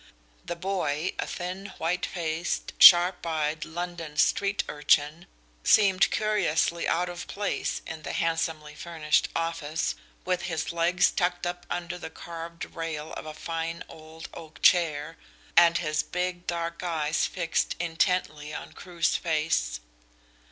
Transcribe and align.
The 0.43 0.55
boy, 0.55 1.13
a 1.19 1.27
thin 1.27 1.67
white 1.77 2.07
faced, 2.07 2.73
sharp 2.79 3.23
eyed 3.27 3.65
London 3.65 4.17
street 4.17 4.63
urchin, 4.67 5.27
seemed 5.63 6.09
curiously 6.09 6.87
out 6.87 7.07
of 7.07 7.27
place 7.27 7.83
in 7.85 8.01
the 8.01 8.13
handsomely 8.13 8.73
furnished 8.73 9.29
office, 9.35 9.93
with 10.25 10.41
his 10.41 10.73
legs 10.73 11.11
tucked 11.11 11.45
up 11.45 11.67
under 11.69 11.99
the 11.99 12.09
carved 12.09 12.65
rail 12.65 13.13
of 13.13 13.27
a 13.27 13.33
fine 13.35 13.83
old 13.87 14.27
oak 14.33 14.63
chair, 14.63 15.17
and 15.55 15.77
his 15.77 16.01
big 16.01 16.47
dark 16.47 16.81
eyes 16.81 17.27
fixed 17.27 17.75
intently 17.79 18.51
on 18.55 18.73
Crewe's 18.73 19.15
face. 19.15 19.81